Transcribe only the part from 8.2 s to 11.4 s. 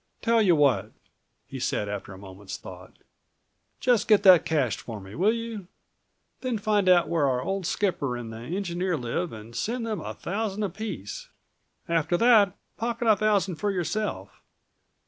the engineer live and send them a thousand apiece.